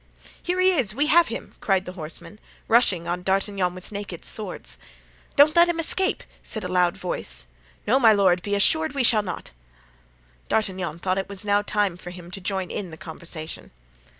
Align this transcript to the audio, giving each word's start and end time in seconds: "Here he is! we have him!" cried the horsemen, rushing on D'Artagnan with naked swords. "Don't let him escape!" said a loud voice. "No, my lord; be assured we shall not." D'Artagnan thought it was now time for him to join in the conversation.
"Here 0.41 0.59
he 0.59 0.71
is! 0.71 0.95
we 0.95 1.05
have 1.05 1.27
him!" 1.27 1.53
cried 1.61 1.85
the 1.85 1.91
horsemen, 1.91 2.39
rushing 2.67 3.07
on 3.07 3.21
D'Artagnan 3.21 3.75
with 3.75 3.91
naked 3.91 4.25
swords. 4.25 4.79
"Don't 5.35 5.55
let 5.55 5.69
him 5.69 5.79
escape!" 5.79 6.23
said 6.41 6.63
a 6.63 6.67
loud 6.67 6.97
voice. 6.97 7.45
"No, 7.85 7.99
my 7.99 8.11
lord; 8.11 8.41
be 8.41 8.55
assured 8.55 8.93
we 8.93 9.03
shall 9.03 9.21
not." 9.21 9.51
D'Artagnan 10.49 10.97
thought 10.97 11.19
it 11.19 11.29
was 11.29 11.45
now 11.45 11.61
time 11.61 11.97
for 11.97 12.09
him 12.09 12.31
to 12.31 12.41
join 12.41 12.71
in 12.71 12.89
the 12.89 12.97
conversation. 12.97 13.69